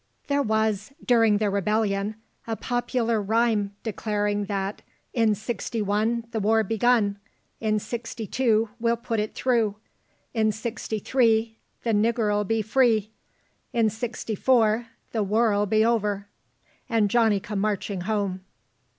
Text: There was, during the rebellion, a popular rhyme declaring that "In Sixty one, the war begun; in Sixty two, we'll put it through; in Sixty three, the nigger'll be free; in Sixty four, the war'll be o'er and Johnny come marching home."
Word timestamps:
There 0.25 0.41
was, 0.41 0.91
during 1.05 1.37
the 1.37 1.51
rebellion, 1.51 2.15
a 2.47 2.55
popular 2.55 3.21
rhyme 3.21 3.75
declaring 3.83 4.45
that 4.45 4.81
"In 5.13 5.35
Sixty 5.35 5.79
one, 5.79 6.23
the 6.31 6.39
war 6.39 6.63
begun; 6.63 7.19
in 7.59 7.77
Sixty 7.77 8.25
two, 8.25 8.69
we'll 8.79 8.97
put 8.97 9.19
it 9.19 9.35
through; 9.35 9.75
in 10.33 10.51
Sixty 10.51 10.97
three, 10.97 11.59
the 11.83 11.93
nigger'll 11.93 12.43
be 12.45 12.63
free; 12.63 13.11
in 13.73 13.91
Sixty 13.91 14.33
four, 14.33 14.87
the 15.11 15.21
war'll 15.21 15.67
be 15.67 15.85
o'er 15.85 16.27
and 16.89 17.07
Johnny 17.07 17.39
come 17.39 17.59
marching 17.59 18.01
home." 18.01 18.41